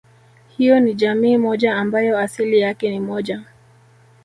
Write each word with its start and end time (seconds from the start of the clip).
Hiyo 0.57 0.79
ni 0.79 0.93
jamii 0.93 1.37
moja 1.37 1.75
ambayo 1.77 2.19
asili 2.19 2.59
yake 2.59 2.89
ni 2.89 2.99
moja 2.99 3.43